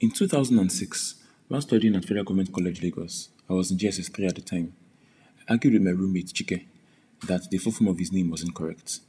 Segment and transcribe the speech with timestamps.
[0.00, 1.16] In 2006,
[1.48, 4.72] while studying at Federal Government College Lagos, I was in JSS 3 at the time.
[5.40, 6.64] I argued with my roommate Chike
[7.26, 9.00] that the full form of his name was incorrect.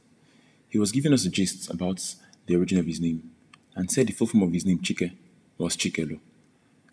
[0.68, 3.30] He was giving us a gist about the origin of his name
[3.74, 5.16] and said the full form of his name, Chike,
[5.56, 6.20] was Chikelu.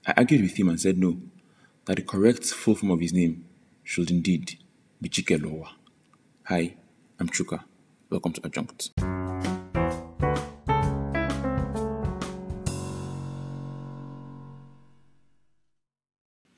[0.08, 1.18] I argued with him and said no,
[1.84, 3.44] that the correct full form of his name
[3.84, 4.60] should indeed
[5.02, 5.72] be Chikelowa.
[6.46, 6.76] Hi,
[7.20, 7.66] I'm Chuka.
[8.10, 8.92] Welcome to Adjunct.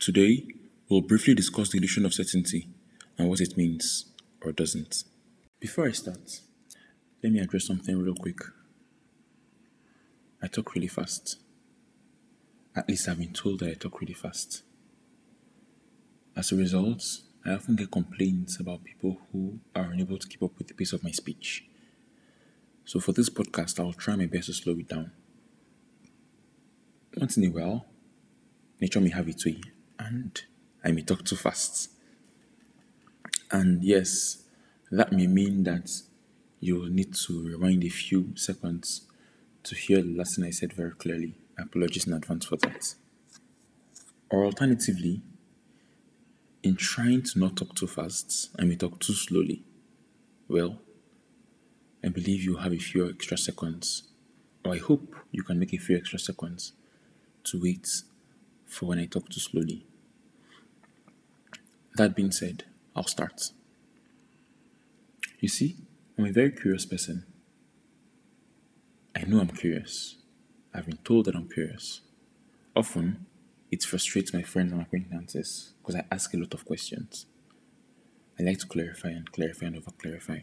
[0.01, 0.47] Today,
[0.89, 2.67] we'll briefly discuss the illusion of certainty
[3.19, 4.05] and what it means
[4.43, 5.03] or doesn't.
[5.59, 6.41] Before I start,
[7.21, 8.39] let me address something real quick.
[10.41, 11.37] I talk really fast.
[12.75, 14.63] At least I've been told that I talk really fast.
[16.35, 17.03] As a result,
[17.45, 20.93] I often get complaints about people who are unable to keep up with the pace
[20.93, 21.63] of my speech.
[22.85, 25.11] So for this podcast, I'll try my best to slow it down.
[27.15, 27.85] Once in a while,
[28.79, 29.61] nature may have its way,
[30.07, 30.41] and
[30.83, 31.91] I may talk too fast.
[33.51, 34.43] And yes,
[34.91, 35.89] that may mean that
[36.59, 39.01] you'll need to rewind a few seconds
[39.63, 41.35] to hear the last thing I said very clearly.
[41.57, 42.95] Apologies in advance for that.
[44.29, 45.21] Or alternatively,
[46.63, 49.63] in trying to not talk too fast, I may talk too slowly.
[50.47, 50.79] Well,
[52.03, 54.03] I believe you have a few extra seconds,
[54.65, 56.73] or I hope you can make a few extra seconds
[57.43, 57.87] to wait
[58.65, 59.85] for when I talk too slowly.
[61.95, 63.51] That being said, I'll start.
[65.39, 65.77] You see,
[66.17, 67.25] I'm a very curious person.
[69.15, 70.17] I know I'm curious.
[70.73, 72.01] I've been told that I'm curious.
[72.75, 73.25] Often,
[73.71, 77.25] it frustrates my friends and acquaintances because I ask a lot of questions.
[78.39, 80.39] I like to clarify and clarify and over clarify.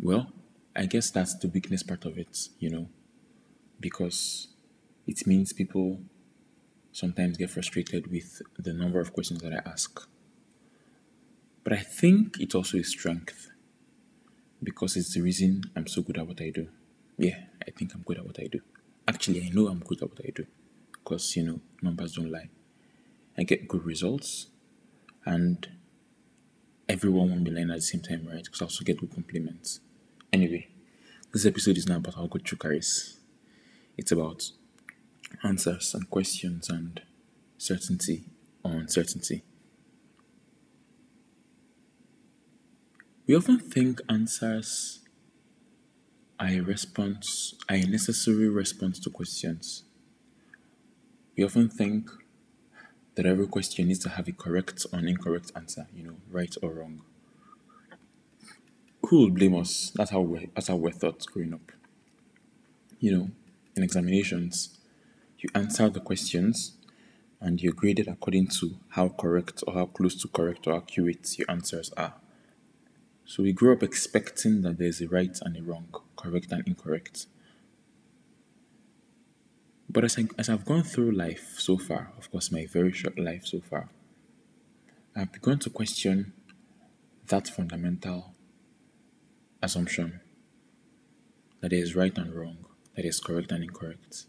[0.00, 0.32] Well,
[0.74, 2.88] I guess that's the weakness part of it, you know,
[3.80, 4.48] because
[5.06, 6.02] it means people
[6.92, 10.06] sometimes get frustrated with the number of questions that I ask.
[11.64, 13.50] But I think it's also a strength
[14.62, 16.68] because it's the reason I'm so good at what I do.
[17.16, 18.60] Yeah, I think I'm good at what I do.
[19.08, 20.46] Actually, I know I'm good at what I do
[20.92, 22.50] because, you know, numbers don't lie.
[23.36, 24.48] I get good results
[25.24, 25.68] and
[26.88, 28.44] everyone won't be lying at the same time, right?
[28.44, 29.80] Because I also get good compliments.
[30.32, 30.68] Anyway,
[31.32, 33.18] this episode is not about how good Chuka is.
[33.96, 34.50] It's about
[35.42, 37.00] answers and questions and
[37.58, 38.24] certainty
[38.64, 39.42] or uncertainty.
[43.26, 45.00] We often think answers
[46.40, 49.84] are a response, are a necessary response to questions.
[51.36, 52.10] We often think
[53.14, 56.70] that every question needs to have a correct or incorrect answer, you know, right or
[56.70, 57.02] wrong.
[59.06, 59.92] Who will blame us?
[59.94, 60.92] That's how we that's how we're
[61.32, 61.72] growing up.
[62.98, 63.30] You know,
[63.76, 64.78] in examinations,
[65.42, 66.72] you answer the questions
[67.40, 71.50] and you're graded according to how correct or how close to correct or accurate your
[71.50, 72.14] answers are.
[73.24, 77.26] So we grew up expecting that there's a right and a wrong, correct and incorrect.
[79.88, 83.18] But as, I, as I've gone through life so far, of course, my very short
[83.18, 83.88] life so far,
[85.14, 86.32] I've begun to question
[87.26, 88.34] that fundamental
[89.62, 90.20] assumption
[91.60, 92.64] that there is right and wrong,
[92.96, 94.26] that is correct and incorrect.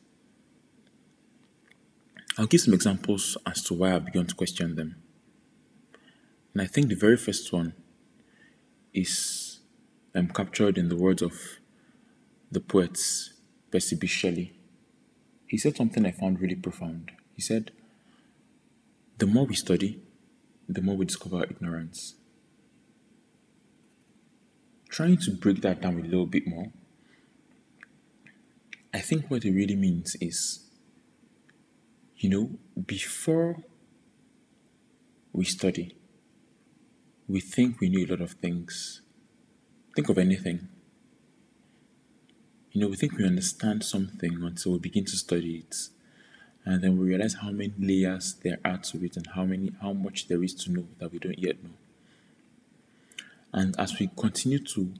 [2.38, 4.96] I'll give some examples as to why I've begun to question them.
[6.54, 7.74] And I think the very first one
[8.94, 9.60] is
[10.16, 11.34] um, captured in the words of
[12.52, 12.98] the poet
[13.72, 14.08] Percy B.
[14.08, 14.54] Shelley.
[15.48, 17.12] He said something I found really profound.
[17.36, 17.72] He said,
[19.18, 20.02] The more we study,
[20.68, 22.16] the more we discover our ignorance.
[24.90, 26.72] Trying to break that down a little bit more,
[28.94, 30.63] I think what it really means is,
[32.24, 32.52] you know,
[32.88, 33.58] before
[35.34, 35.94] we study,
[37.28, 39.02] we think we know a lot of things.
[39.94, 40.70] Think of anything.
[42.72, 45.76] You know, we think we understand something until we begin to study it.
[46.64, 49.92] And then we realize how many layers there are to it and how many how
[49.92, 51.72] much there is to know that we don't yet know.
[53.52, 54.94] And as we continue to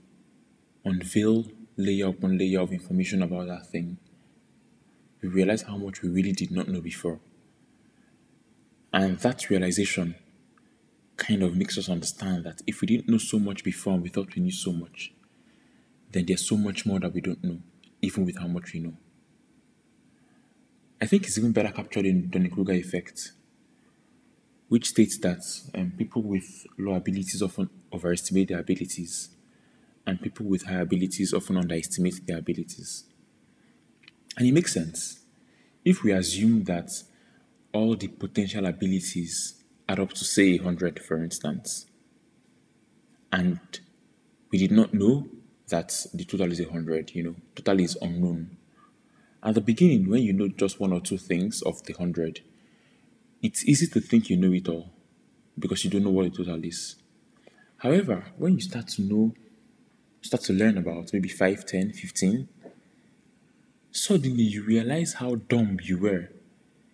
[0.84, 1.46] unveil
[1.78, 3.96] layer upon layer of information about that thing,
[5.24, 7.18] we realize how much we really did not know before.
[8.92, 10.16] And that realization
[11.16, 14.10] kind of makes us understand that if we didn't know so much before and we
[14.10, 15.14] thought we knew so much,
[16.12, 17.58] then there's so much more that we don't know,
[18.02, 18.92] even with how much we know.
[21.00, 23.32] I think it's even better captured in the Dunning-Kruger effect,
[24.68, 25.42] which states that
[25.74, 29.30] um, people with low abilities often overestimate their abilities,
[30.06, 33.04] and people with high abilities often underestimate their abilities.
[34.36, 35.20] And it makes sense.
[35.84, 36.90] If we assume that
[37.72, 41.86] all the potential abilities add up to say 100 for instance
[43.32, 43.58] and
[44.50, 45.26] we did not know
[45.68, 48.56] that the total is 100 you know total is unknown.
[49.42, 52.40] At the beginning when you know just one or two things of the 100
[53.42, 54.90] it's easy to think you know it all
[55.58, 56.96] because you don't know what the total is.
[57.78, 59.34] However when you start to know
[60.22, 62.48] start to learn about maybe 5 10 15
[63.94, 66.28] suddenly you realize how dumb you were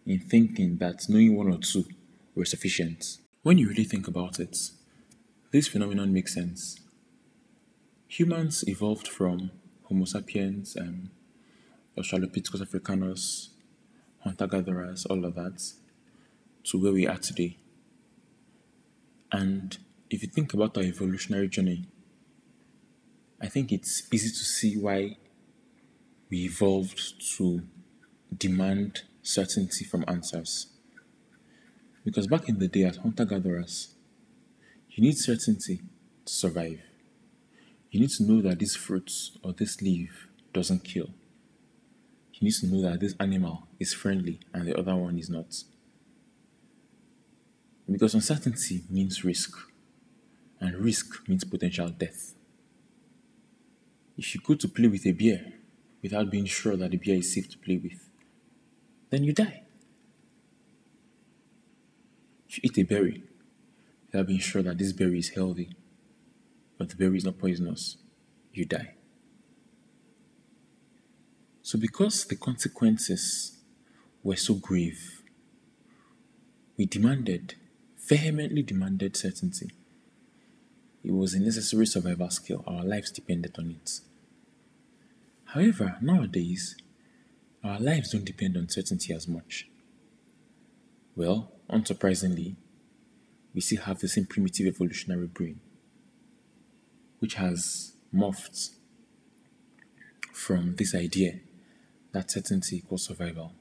[0.07, 1.87] in thinking that knowing one or two
[2.35, 3.17] were sufficient.
[3.43, 4.57] When you really think about it,
[5.51, 6.79] this phenomenon makes sense.
[8.07, 9.51] Humans evolved from
[9.85, 11.11] Homo sapiens, um,
[11.97, 13.49] Australopithecus africanus,
[14.23, 15.73] hunter gatherers, all of that,
[16.65, 17.57] to where we are today.
[19.33, 19.77] And
[20.11, 21.87] if you think about our evolutionary journey,
[23.41, 25.17] I think it's easy to see why
[26.31, 27.63] we evolved to
[28.37, 30.69] demand certainty from answers.
[32.05, 33.95] Because back in the day, as hunter gatherers,
[34.91, 35.81] you need certainty
[36.25, 36.81] to survive.
[37.91, 39.13] You need to know that this fruit
[39.43, 41.11] or this leaf doesn't kill.
[42.35, 45.55] You need to know that this animal is friendly and the other one is not.
[47.91, 49.59] Because uncertainty means risk,
[50.61, 52.35] and risk means potential death.
[54.17, 55.60] If you go to play with a bear
[56.03, 58.09] without being sure that the bear is safe to play with,
[59.11, 59.63] then you die.
[62.49, 63.23] If you eat a berry
[64.07, 65.71] without being sure that this berry is healthy,
[66.79, 67.97] but the berry is not poisonous,
[68.53, 68.95] you die.
[71.63, 73.59] So, because the consequences
[74.23, 75.23] were so grave,
[76.77, 77.55] we demanded,
[77.99, 79.71] vehemently demanded certainty.
[81.05, 84.01] It was a necessary survival skill, our lives depended on it.
[85.53, 86.77] However, nowadays,
[87.65, 89.69] our lives don't depend on certainty as much.
[91.17, 92.55] Well, unsurprisingly,
[93.53, 95.61] we still have the same primitive evolutionary brain,
[97.19, 98.71] which has morphed
[100.33, 101.41] from this idea
[102.13, 103.53] that certainty equals survival.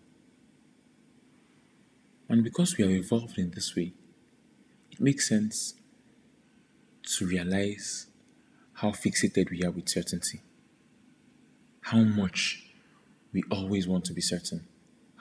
[2.27, 3.93] And because we have evolved in this way,
[4.91, 5.73] it makes sense
[7.17, 8.05] to realize
[8.73, 10.41] how fixated we are with certainty,
[11.91, 12.63] how much
[13.33, 14.67] we always want to be certain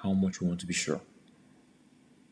[0.02, 1.00] how much we want to be sure,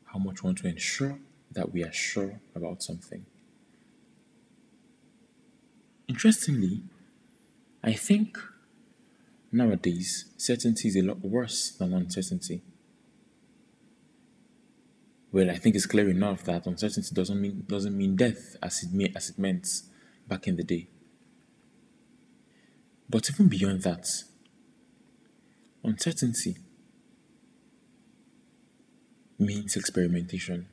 [0.04, 1.18] how much we want to ensure
[1.52, 3.26] that we are sure about something.
[6.08, 6.82] Interestingly,
[7.82, 8.38] I think
[9.50, 12.62] nowadays certainty is a lot worse than uncertainty.
[15.32, 18.92] Well, I think it's clear enough that uncertainty doesn't mean doesn't mean death as it
[18.92, 19.66] may, as it meant
[20.28, 20.88] back in the day.
[23.10, 24.08] But even beyond that,
[25.86, 26.56] Uncertainty
[29.38, 30.66] means experimentation,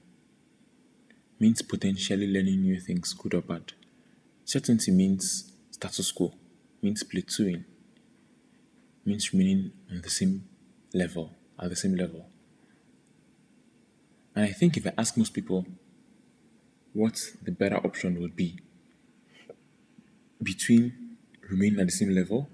[1.39, 3.73] means potentially learning new things, good or bad.
[4.43, 6.33] Certainty means status quo,
[6.81, 7.63] means plateauing,
[9.05, 10.45] means remaining on the same
[10.95, 12.25] level, at the same level.
[14.35, 15.67] And I think if I ask most people
[16.91, 18.57] what the better option would be
[20.41, 21.17] between
[21.51, 22.49] remaining at the same level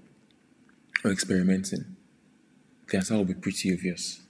[1.05, 1.95] or experimenting,
[2.89, 4.21] the answer will be pretty obvious.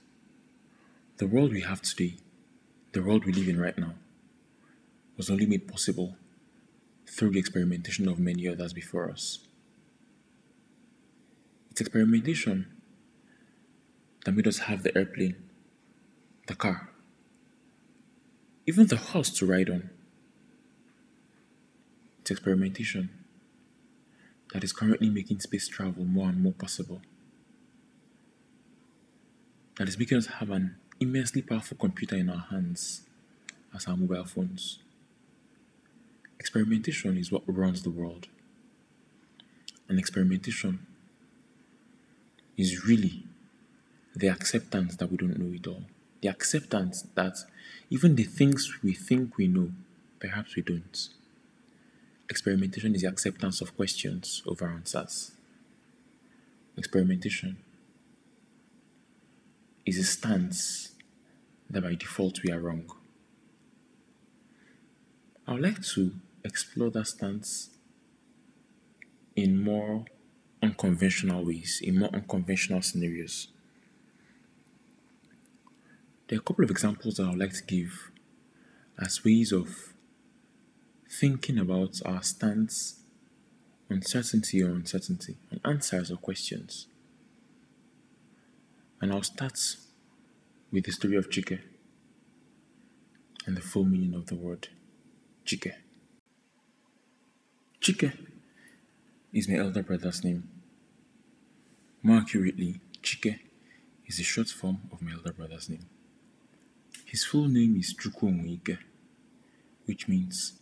[1.16, 2.16] The world we have today,
[2.92, 3.94] the world we live in right now,
[5.16, 6.16] was only made possible
[7.06, 9.38] through the experimentation of many others before us.
[11.70, 12.66] It's experimentation
[14.24, 15.36] that made us have the airplane,
[16.46, 16.90] the car,
[18.66, 19.90] even the horse to ride on.
[22.20, 23.10] It's experimentation
[24.52, 27.00] that is currently making space travel more and more possible
[29.80, 33.00] that is making us have an immensely powerful computer in our hands
[33.74, 34.78] as our mobile phones.
[36.38, 38.28] Experimentation is what runs the world.
[39.88, 40.86] And experimentation
[42.58, 43.22] is really
[44.14, 45.84] the acceptance that we don't know it all.
[46.20, 47.38] The acceptance that
[47.88, 49.70] even the things we think we know,
[50.18, 51.08] perhaps we don't.
[52.28, 55.32] Experimentation is the acceptance of questions over answers.
[56.76, 57.56] Experimentation
[59.86, 60.92] is a stance
[61.68, 62.90] that by default we are wrong.
[65.46, 66.12] I would like to
[66.44, 67.70] explore that stance
[69.34, 70.04] in more
[70.62, 73.48] unconventional ways, in more unconventional scenarios.
[76.28, 78.10] There are a couple of examples that I would like to give
[78.98, 79.94] as ways of
[81.10, 83.00] thinking about our stance
[83.90, 86.86] on certainty or uncertainty, on answers or questions.
[89.00, 89.58] And I'll start
[90.70, 91.60] with the story of Chike
[93.46, 94.68] and the full meaning of the word
[95.46, 95.72] Chike.
[97.80, 98.12] Chike
[99.32, 100.48] is my elder brother's name.
[102.02, 103.38] More accurately, Chike
[104.06, 105.86] is the short form of my elder brother's name.
[107.06, 108.78] His full name is Chukwuemeka,
[109.86, 110.60] which means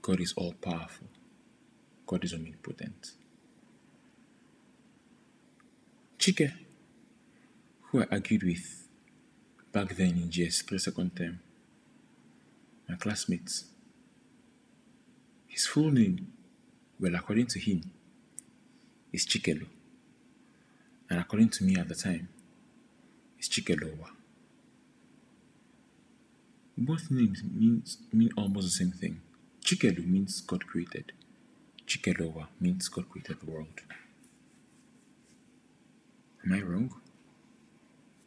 [0.00, 1.08] God is all powerful,
[2.06, 3.12] God is omnipotent.
[6.18, 6.52] Chike,
[7.96, 8.86] who I argued with
[9.72, 11.40] back then in JS3 second term,
[12.86, 13.64] my classmates,
[15.46, 16.30] his full name,
[17.00, 17.90] well, according to him,
[19.12, 19.66] is Chikelu,
[21.08, 22.28] and according to me at the time,
[23.38, 24.10] is Chikelowa.
[26.76, 29.22] Both names means mean almost the same thing.
[29.64, 31.12] Chikelu means God created.
[31.86, 33.80] Chikelowa means God created the world.
[36.44, 36.90] Am I wrong?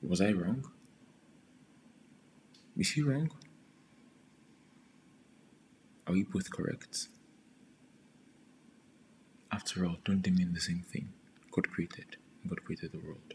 [0.01, 0.65] Was I wrong?
[2.77, 3.31] Is he wrong?
[6.07, 7.09] Are we both correct?
[9.51, 11.09] After all, don't they mean the same thing?
[11.51, 12.15] God created,
[12.47, 13.33] God created the world.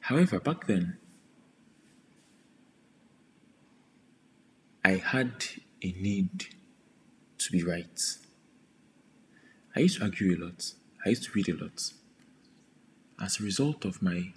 [0.00, 0.98] However, back then,
[4.84, 5.44] I had
[5.82, 6.46] a need
[7.38, 8.00] to be right.
[9.76, 10.72] I used to argue a lot.
[11.06, 11.92] I used to read a lot.
[13.20, 14.32] As a result of my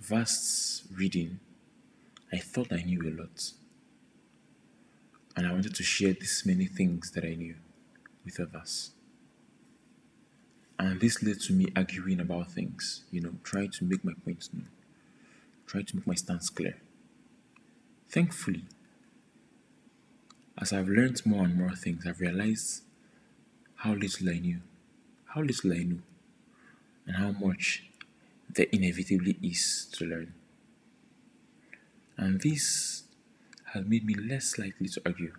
[0.00, 1.38] vast reading,
[2.32, 3.52] I thought I knew a lot.
[5.36, 7.54] And I wanted to share these many things that I knew
[8.24, 8.90] with others.
[10.78, 14.50] And this led to me arguing about things, you know, trying to make my points
[14.52, 14.68] known,
[15.66, 16.78] trying to make my stance clear.
[18.08, 18.64] Thankfully,
[20.58, 22.82] as I've learned more and more things, I've realized
[23.76, 24.60] how little I knew
[25.34, 25.98] how little I know
[27.10, 27.82] and how much
[28.48, 30.32] there inevitably is to learn.
[32.16, 33.02] And this
[33.72, 35.32] has made me less likely to argue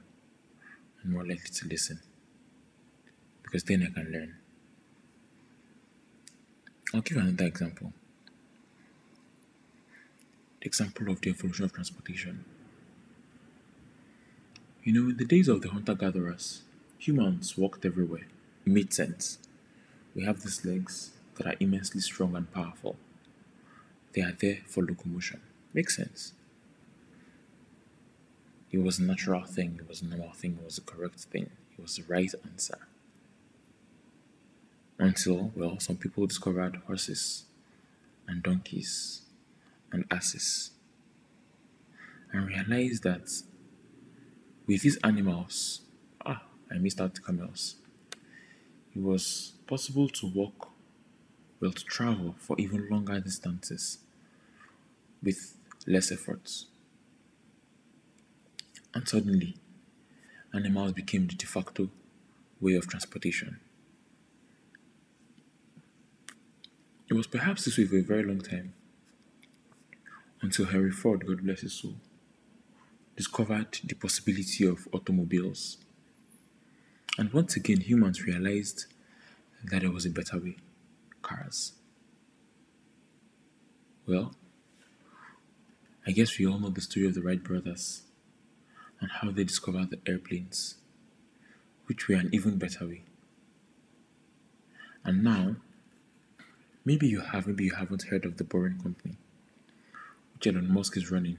[1.02, 2.02] and more likely to listen
[3.42, 4.36] because then I can learn.
[6.94, 7.94] I'll give another example.
[10.60, 12.44] The example of the evolution of transportation.
[14.84, 16.64] You know, in the days of the hunter gatherers,
[16.98, 18.28] humans walked everywhere.
[18.66, 19.38] It made sense.
[20.14, 21.12] We have these legs
[21.42, 22.96] that are immensely strong and powerful.
[24.14, 25.42] They are there for locomotion.
[25.74, 26.34] Makes sense.
[28.72, 31.50] It was a natural thing, it was a normal thing, it was a correct thing,
[31.78, 32.78] it was the right answer.
[34.98, 37.46] Until, well, some people discovered horses
[38.28, 39.24] and donkeys
[39.92, 40.72] and asses
[42.32, 43.30] and realized that
[44.68, 45.82] with these animals,
[46.26, 47.76] ah, I missed out the camels
[48.96, 50.70] it was possible to walk,
[51.62, 54.00] well, to travel for even longer distances
[55.24, 55.56] with
[55.88, 56.66] less efforts.
[58.94, 59.56] And suddenly,
[60.54, 61.90] animals became the de facto
[62.60, 63.60] way of transportation.
[67.08, 68.74] It was perhaps this way for a very long time
[70.42, 71.96] until Henry Ford, God bless his soul,
[73.16, 75.78] discovered the possibility of automobiles
[77.18, 78.86] and once again, humans realized
[79.66, 80.56] that there was a better way
[81.22, 81.74] cars.
[84.08, 84.34] Well,
[86.06, 88.02] I guess we all know the story of the Wright brothers
[89.00, 90.76] and how they discovered the airplanes,
[91.86, 93.04] which were an even better way.
[95.04, 95.56] And now,
[96.86, 99.16] maybe you have, maybe you haven't heard of the Boring Company,
[100.34, 101.38] which Elon Musk is running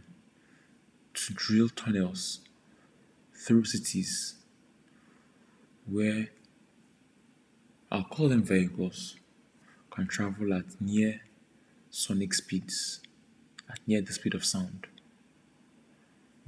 [1.14, 2.40] to drill tunnels
[3.34, 4.36] through cities
[5.86, 6.28] where
[7.90, 9.16] I'll call them vehicles
[9.94, 11.20] can travel at near
[11.90, 13.00] sonic speeds,
[13.70, 14.87] at near the speed of sound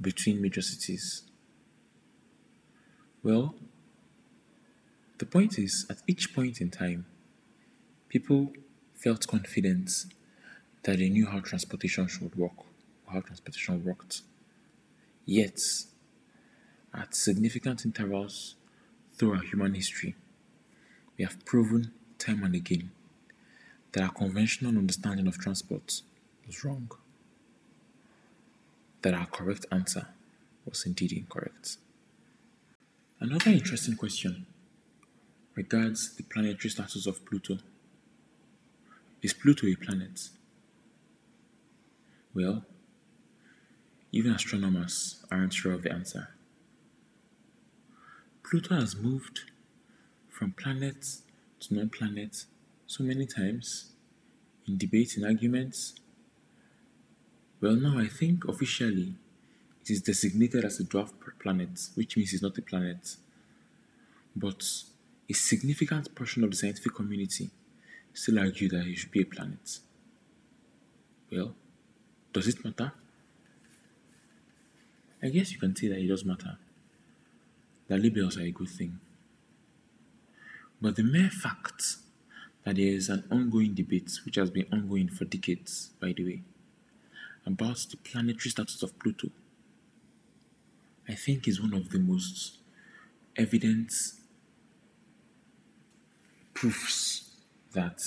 [0.01, 1.23] between major cities.
[3.23, 3.55] Well,
[5.19, 7.05] the point is, at each point in time,
[8.09, 8.51] people
[8.93, 9.91] felt confident
[10.83, 12.57] that they knew how transportation should work,
[13.07, 14.21] or how transportation worked.
[15.25, 15.59] Yet,
[16.93, 18.55] at significant intervals
[19.13, 20.15] through our human history,
[21.17, 22.91] we have proven time and again
[23.95, 26.01] that our conventional understanding of transport
[26.45, 26.91] was wrong,
[29.01, 30.05] that our correct answer
[30.65, 31.77] was indeed incorrect.
[33.21, 34.45] Another interesting question
[35.55, 37.59] regards the planetary status of Pluto.
[39.21, 40.27] Is Pluto a planet?
[42.33, 42.65] Well,
[44.11, 46.31] even astronomers aren't sure of the answer.
[48.43, 49.45] Pluto has moved
[50.29, 51.05] from planet
[51.61, 52.43] to non planet
[52.87, 53.91] so many times
[54.67, 55.95] in debates and arguments
[57.59, 59.15] Well, now I think officially
[59.81, 63.17] it is designated as a dwarf planet, which means it's not a planet.
[64.35, 64.63] But
[65.29, 67.49] a significant portion of the scientific community
[68.13, 69.79] still argue that it should be a planet.
[71.31, 71.53] Well,
[72.33, 72.93] does it matter?
[75.21, 76.57] I guess you can say that it does matter.
[77.87, 78.99] That labels are a good thing.
[80.81, 81.97] But the mere fact
[82.65, 86.41] that there is an ongoing debate, which has been ongoing for decades, by the way,
[87.45, 89.29] about the planetary status of Pluto,
[91.07, 92.57] I think is one of the most
[93.35, 93.93] evident
[96.55, 97.35] proofs
[97.73, 98.01] that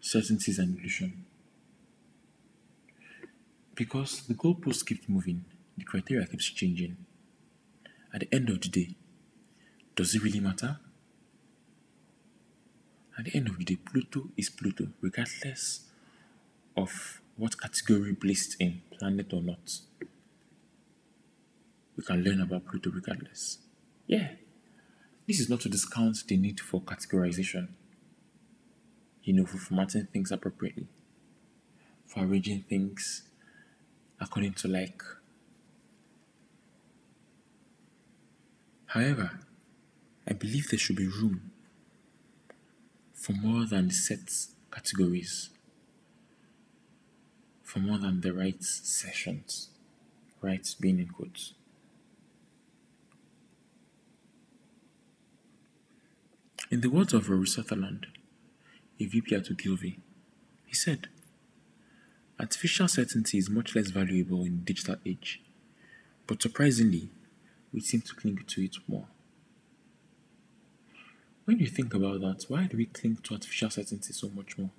[0.00, 1.24] certainty is an illusion.
[3.74, 5.46] Because the goalposts keep moving,
[5.78, 6.98] the criteria keeps changing.
[8.12, 8.96] At the end of the day,
[9.96, 10.78] does it really matter?
[13.22, 15.82] At the end of the day, Pluto is Pluto, regardless
[16.76, 19.78] of what category placed in, planet or not.
[21.96, 23.58] We can learn about Pluto regardless.
[24.08, 24.30] Yeah,
[25.28, 27.68] this is not to discount the need for categorization,
[29.22, 30.88] you know, for formatting things appropriately,
[32.04, 33.22] for arranging things
[34.20, 35.00] according to like.
[38.86, 39.38] However,
[40.26, 41.51] I believe there should be room
[43.22, 44.32] for more than set
[44.72, 45.50] categories,
[47.62, 49.68] for more than the rights sessions,
[50.40, 51.54] rights being in quotes.
[56.68, 58.08] In the words of Rory Sutherland,
[58.98, 60.00] a VP at Ogilvy,
[60.66, 61.06] he said,
[62.40, 65.40] Artificial certainty is much less valuable in digital age,
[66.26, 67.08] but surprisingly,
[67.72, 69.06] we seem to cling to it more.
[71.44, 74.70] When you think about that, why do we cling to artificial certainty so much more?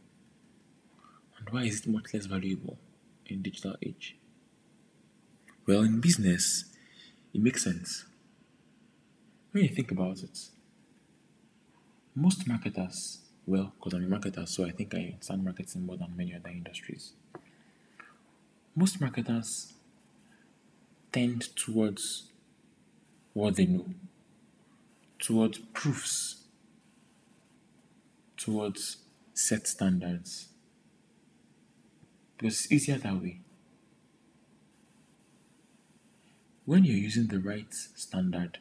[1.38, 2.77] And why is it much less valuable
[3.25, 4.15] in digital age?
[5.67, 6.65] Well, in business,
[7.34, 8.06] it makes sense.
[9.52, 10.39] When you think about it,
[12.15, 16.15] most marketers, well, because I'm a marketer, so I think I understand marketing more than
[16.15, 17.12] many other industries.
[18.73, 19.73] Most marketers
[21.12, 22.30] tend towards
[23.34, 23.86] what they know,
[25.19, 26.42] towards proofs
[28.43, 28.97] towards
[29.34, 30.49] set standards
[32.38, 33.39] because it's easier that way.
[36.65, 38.58] When you're using the right standard,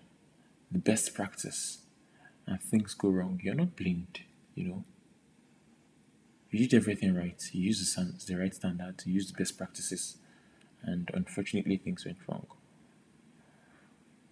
[0.70, 1.78] the best practice,
[2.46, 4.20] and things go wrong, you're not blamed,
[4.54, 4.84] you know.
[6.52, 10.16] You did everything right, you used the, the right standard, you used the best practices,
[10.84, 12.46] and unfortunately, things went wrong.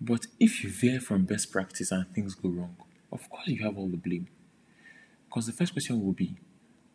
[0.00, 2.76] But if you veer from best practice and things go wrong,
[3.10, 4.28] of course you have all the blame.
[5.30, 6.34] Because the first question will be,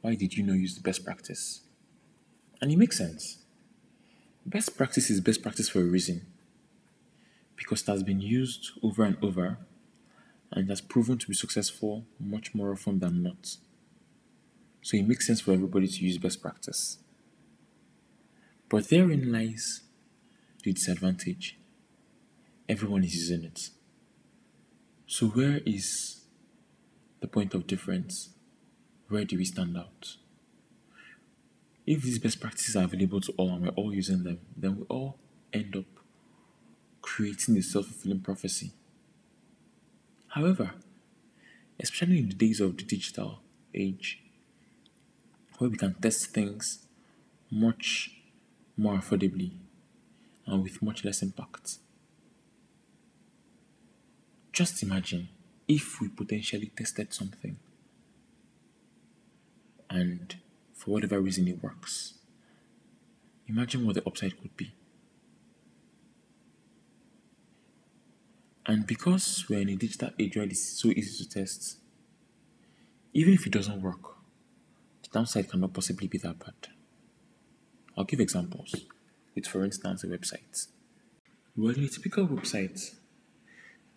[0.02, 1.62] why did you not use the best practice?
[2.62, 3.38] And it makes sense.
[4.46, 6.26] Best practice is best practice for a reason.
[7.56, 9.60] Because it has been used over and over
[10.52, 13.56] and has proven to be successful much more often than not.
[14.82, 16.98] So it makes sense for everybody to use best practice.
[18.68, 19.84] But therein lies
[20.62, 21.58] the disadvantage.
[22.68, 23.70] Everyone is using it.
[25.08, 26.15] So where is
[27.26, 28.30] the point of difference.
[29.10, 30.18] Where do we stand out?
[31.88, 34.84] If these best practices are available to all and we're all using them, then we
[34.84, 35.18] all
[35.52, 35.86] end up
[37.02, 38.74] creating a self fulfilling prophecy.
[40.30, 40.74] However,
[41.80, 43.40] especially in the days of the digital
[43.74, 44.22] age,
[45.58, 46.86] where we can test things
[47.50, 48.22] much
[48.78, 49.52] more affordably
[50.46, 51.78] and with much less impact.
[54.52, 55.30] Just imagine
[55.68, 57.58] if we potentially tested something
[59.90, 60.36] and
[60.74, 62.16] for whatever reason it works,
[63.48, 64.74] imagine what the upside could be.
[68.68, 71.78] And because we're in a digital age where it's so easy to test,
[73.14, 74.02] even if it doesn't work,
[75.04, 76.70] the downside cannot possibly be that bad.
[77.98, 78.76] I'll give examples
[79.36, 80.68] with, for instance, a website.
[81.56, 82.96] Well, in a typical website,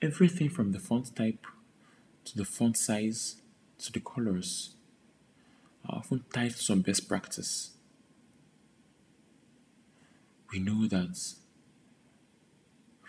[0.00, 1.44] everything from the font type
[2.30, 3.36] to the font size,
[3.78, 4.74] to the colors,
[5.88, 7.70] uh, are often tied to some best practice.
[10.52, 11.34] We know that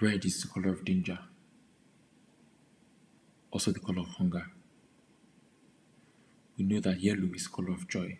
[0.01, 1.19] red is the color of danger,
[3.51, 4.45] also the color of hunger.
[6.57, 8.19] We know that yellow is the color of joy.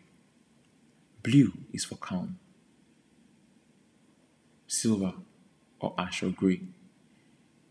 [1.21, 2.39] Blue is for calm.
[4.67, 5.13] Silver
[5.79, 6.61] or ash or gray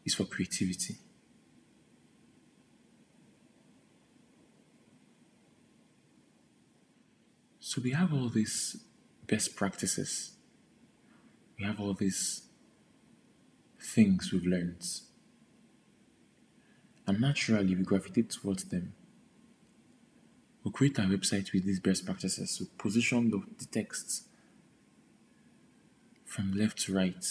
[0.05, 0.97] is for creativity.
[7.69, 8.79] So we have all these
[9.27, 10.31] best practices
[11.59, 12.43] we have all these
[13.81, 14.85] things we've learned.
[17.07, 18.93] And naturally, we gravitate towards them.
[20.63, 22.59] We create our website with these best practices.
[22.61, 24.25] We position the, the text
[26.25, 27.25] from left to right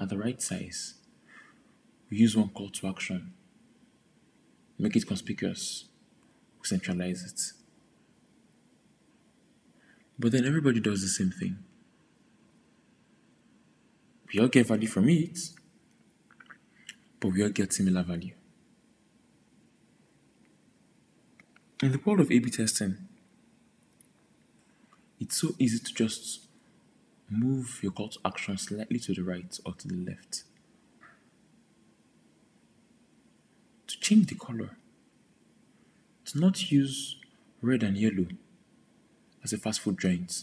[0.00, 0.94] at the right size.
[2.10, 3.32] We use one call to action,
[4.78, 5.86] make it conspicuous,
[6.60, 7.55] we centralize it.
[10.18, 11.58] But then everybody does the same thing.
[14.32, 15.38] We all get value from it,
[17.20, 18.34] but we all get similar value.
[21.82, 22.96] In the world of A B testing,
[25.20, 26.48] it's so easy to just
[27.28, 30.44] move your call to action slightly to the right or to the left.
[33.88, 34.76] To change the color.
[36.26, 37.16] To not use
[37.60, 38.26] red and yellow
[39.46, 40.42] as a fast food joint.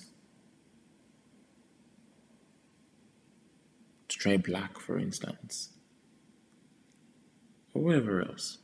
[4.08, 5.74] To try black, for instance.
[7.74, 8.60] Or whatever else.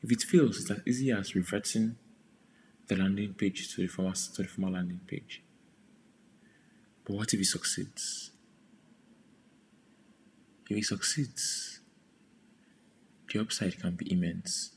[0.00, 1.96] If it fails, it's as easy as reverting
[2.86, 5.42] the landing page to the former, to the former landing page.
[7.04, 8.30] But what if he succeeds?
[10.70, 11.80] If he succeeds,
[13.32, 14.73] the upside can be immense.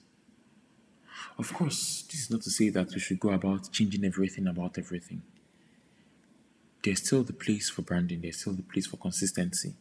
[1.37, 4.77] Of course, this is not to say that we should go about changing everything about
[4.77, 5.21] everything.
[6.83, 9.73] There's still the place for branding, there's still the place for consistency.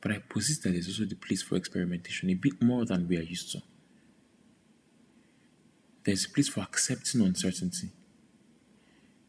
[0.00, 3.18] But I posit that there's also the place for experimentation, a bit more than we
[3.18, 3.62] are used to.
[6.04, 7.90] There's a place for accepting uncertainty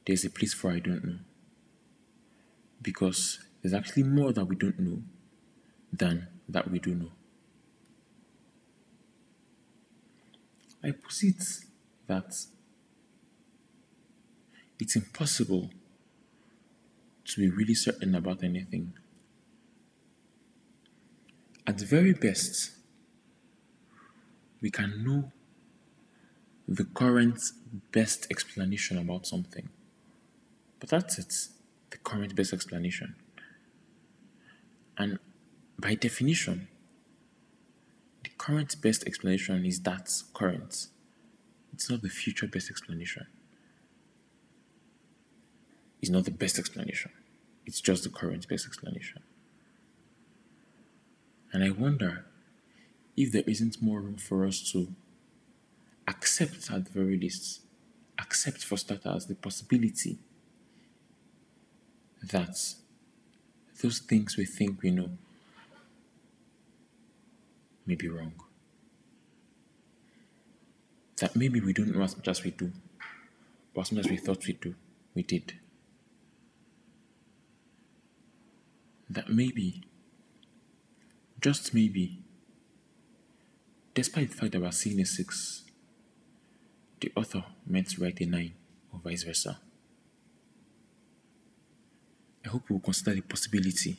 [0.10, 1.20] there's a place for I don't know.
[2.82, 5.04] Because there's actually more that we don't know
[5.94, 7.12] than that we do know.
[10.84, 11.44] I posit
[12.08, 12.34] that
[14.80, 15.70] it's impossible
[17.26, 18.94] to be really certain about anything.
[21.68, 22.72] At the very best,
[24.62, 25.32] we can know
[26.68, 27.42] the current
[27.92, 29.70] best explanation about something.
[30.80, 31.34] But that's it,
[31.90, 33.16] the current best explanation.
[34.98, 35.20] And
[35.78, 36.68] by definition,
[38.40, 40.88] current best explanation is that current.
[41.74, 43.28] It's not the future best explanation.
[46.02, 47.12] It's not the best explanation.
[47.66, 49.22] It's just the current best explanation.
[51.52, 52.26] And I wonder
[53.18, 54.88] if there isn't more room for us to
[56.08, 57.62] accept, at the very least,
[58.18, 60.18] accept for starters the possibility
[62.24, 62.58] that
[63.82, 65.10] those things we think we know
[67.90, 68.34] may be wrong.
[71.20, 72.72] That maybe we don't know as much as we do,
[73.74, 74.76] or as much as we thought we do,
[75.16, 75.54] we did.
[79.10, 79.82] That maybe,
[81.42, 82.22] just maybe,
[83.96, 85.64] despite the fact that we're seeing a six,
[87.02, 88.54] the author meant to write a nine,
[88.94, 89.60] or vice versa.
[92.46, 93.98] I hope we'll consider the possibility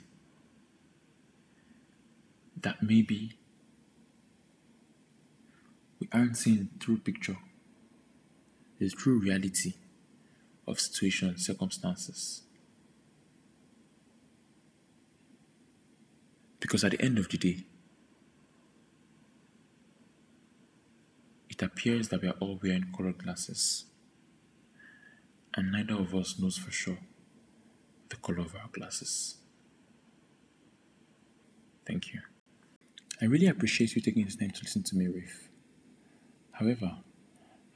[2.57, 3.39] that maybe
[6.12, 7.37] aren't seeing the true picture,
[8.79, 9.75] the true reality
[10.66, 12.42] of situations, circumstances.
[16.59, 17.64] Because at the end of the day,
[21.49, 23.85] it appears that we are all wearing colored glasses,
[25.55, 26.99] and neither of us knows for sure
[28.09, 29.37] the color of our glasses.
[31.87, 32.20] Thank you.
[33.20, 35.49] I really appreciate you taking this time to listen to me, Rafe.
[36.61, 36.99] However,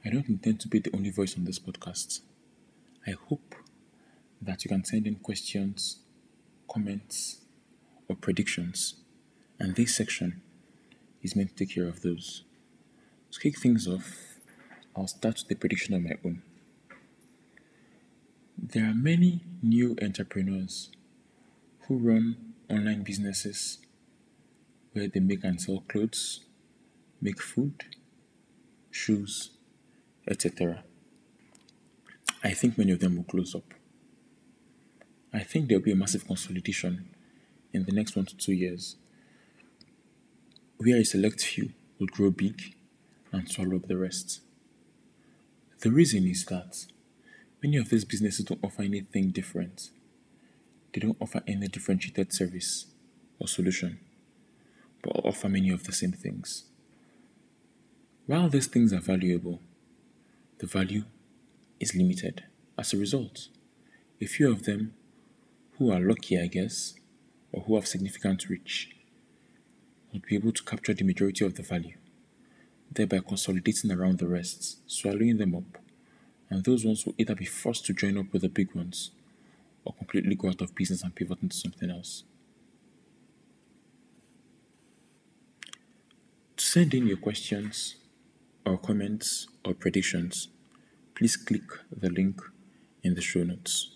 [0.05, 2.19] I don't intend to be the only voice on this podcast.
[3.07, 3.55] I hope
[4.39, 6.01] that you can send in questions,
[6.71, 7.37] comments,
[8.07, 8.93] or predictions,
[9.59, 10.43] and this section
[11.23, 12.43] is meant to take care of those.
[13.31, 14.37] To kick things off,
[14.95, 16.43] I'll start with a prediction of my own.
[18.55, 20.91] There are many new entrepreneurs
[21.87, 23.79] who run online businesses
[24.93, 26.41] where they make and sell clothes,
[27.19, 27.83] make food,
[28.95, 29.51] shoes,
[30.27, 30.83] etc.
[32.43, 33.73] I think many of them will close up.
[35.33, 37.09] I think there will be a massive consolidation
[37.73, 38.95] in the next one to two years
[40.77, 42.75] where a select few will grow big
[43.31, 44.41] and swallow up the rest.
[45.79, 46.85] The reason is that
[47.65, 49.89] Many of these businesses don't offer anything different.
[50.93, 52.85] They don't offer any differentiated service
[53.39, 53.99] or solution,
[55.01, 56.65] but offer many of the same things.
[58.27, 59.59] While these things are valuable,
[60.57, 61.03] the value
[61.79, 62.43] is limited.
[62.75, 63.49] As a result,
[64.19, 64.95] a few of them
[65.77, 66.95] who are lucky, I guess,
[67.51, 68.95] or who have significant reach,
[70.11, 71.97] would be able to capture the majority of the value,
[72.91, 75.77] thereby consolidating around the rest, swallowing them up,
[76.49, 79.11] and those ones will either be forced to join up with the big ones
[79.83, 82.23] or completely go out of business and pivot into something else.
[86.57, 87.97] To send in your questions
[88.65, 90.47] or comments or predictions,
[91.13, 92.41] please click the link
[93.03, 93.91] in the show notes.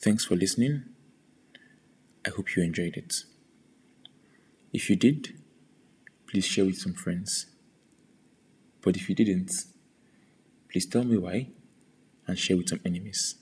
[0.00, 0.84] Thanks for listening.
[2.26, 3.24] I hope you enjoyed it.
[4.72, 5.34] If you did,
[6.26, 7.46] please share with some friends.
[8.80, 9.52] But if you didn't,
[10.70, 11.48] please tell me why
[12.26, 13.36] and share with some enemies.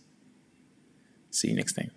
[1.31, 1.93] See you next time.